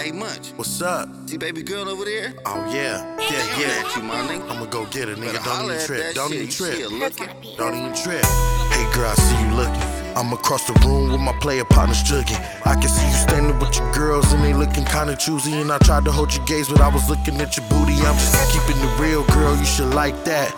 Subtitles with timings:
[0.00, 0.50] Hey, Munch.
[0.56, 1.08] What's up?
[1.28, 2.32] See baby girl over there?
[2.46, 3.82] Oh yeah, yeah, Coming yeah.
[3.84, 4.50] at you, my nigga.
[4.50, 5.42] I'ma go get her, nigga.
[5.44, 6.14] Don't even trip.
[6.14, 6.78] Don't even You see trip.
[6.82, 7.28] her looking.
[7.56, 8.24] Don't even trip.
[8.24, 9.82] Hey girl, I see you looking.
[10.16, 12.38] I'm across the room with my player partners jugging.
[12.66, 15.52] I can see you standing with your girls and they looking kinda choosy.
[15.60, 17.94] And I tried to hold your gaze, but I was looking at your booty.
[17.94, 19.56] I'm just keeping it real, girl.
[19.56, 19.94] You should.
[19.94, 20.54] Like that.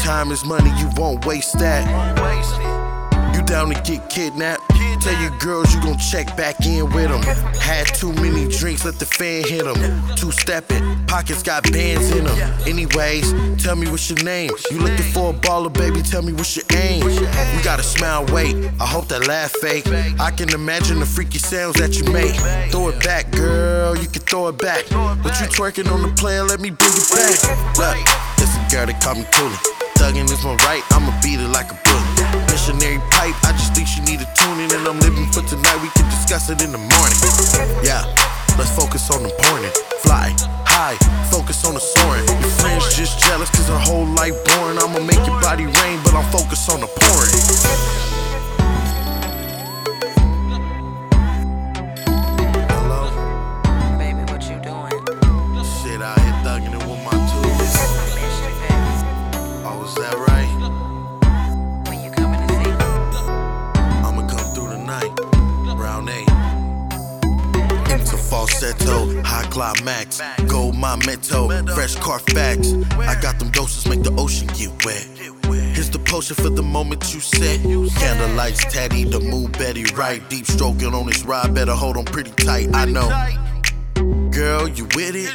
[0.00, 1.84] Time is money, you won't waste that.
[3.46, 4.62] Down to get kidnapped?
[5.00, 7.22] Tell your girls you gon' check back in with them.
[7.54, 9.76] Had too many drinks, let the fan hit them.
[10.16, 12.36] Two stepping, pockets got bands in them.
[12.66, 13.32] Anyways,
[13.62, 14.50] tell me what's your name.
[14.70, 16.02] You looking for a baller, baby?
[16.02, 17.08] Tell me what's your aim.
[17.08, 18.56] You gotta smile, wait.
[18.80, 19.86] I hope that laugh fake.
[20.18, 22.34] I can imagine the freaky sounds that you make.
[22.72, 23.96] Throw it back, girl.
[23.96, 24.84] You can throw it back.
[25.22, 27.78] But you twerking on the player, let me bring it back.
[27.78, 27.96] Look,
[28.38, 29.56] it's a girl that call me Cooley.
[29.96, 31.95] Thuggin' is my right, I'ma beat it like a bullet.
[36.50, 37.18] It in the morning.
[37.82, 38.04] Yeah,
[38.58, 39.70] let's focus on the morning.
[40.02, 40.96] Fly high,
[41.30, 42.26] focus on the soaring.
[42.26, 44.78] Your friends just jealous cause her whole life boring.
[44.78, 47.34] I'ma make your body rain, but I'm focused on the pouring.
[52.70, 53.10] Hello?
[53.98, 54.92] Baby, what you doing?
[55.82, 57.58] Shit out here thugging it with my tools.
[57.58, 58.86] Miss you, baby.
[59.66, 60.85] Oh, is that right?
[67.96, 70.20] Into falsetto, high climax.
[70.46, 72.74] Gold my mental, fresh Carfax.
[72.92, 75.08] I got them doses, make the ocean get wet.
[75.74, 77.60] Here's the potion for the moment you set.
[77.60, 80.20] Candlelights, Teddy, the mood Betty right.
[80.28, 82.68] Deep stroking on this ride, better hold on pretty tight.
[82.74, 83.08] I know.
[84.30, 85.32] Girl, you with it?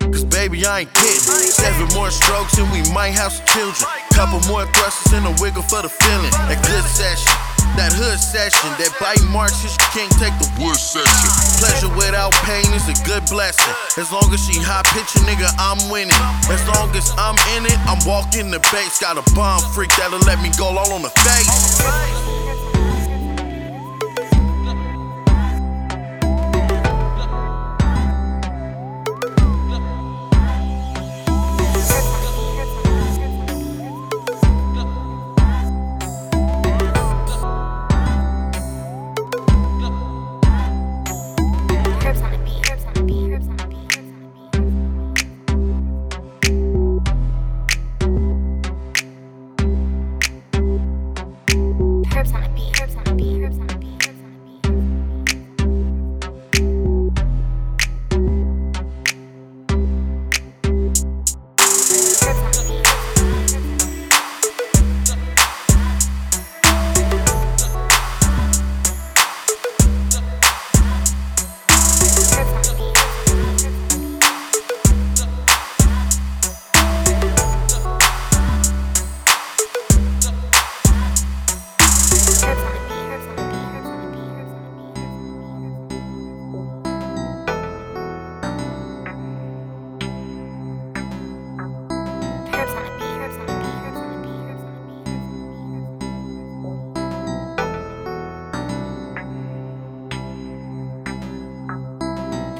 [0.00, 1.20] Cause baby, I ain't kidding.
[1.48, 3.88] Seven more strokes and we might have some children.
[4.12, 6.30] Couple more thrusts and a wiggle for the feeling.
[6.48, 7.32] That good session,
[7.76, 11.30] that hood session, that bite marks you can't take the wood session.
[11.60, 13.74] Pleasure without pain is a good blessing.
[13.96, 16.16] As long as she high pitching, nigga, I'm winning.
[16.48, 18.98] As long as I'm in it, I'm walking the base.
[19.00, 22.47] Got a bomb freak that'll let me go all on the face.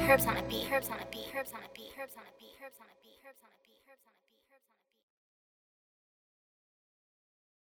[0.09, 2.33] herbs on a beat, herbs on a beat, herbs on a beat, herbs on a
[2.39, 3.68] beat, herbs on a beat, herbs on a beat.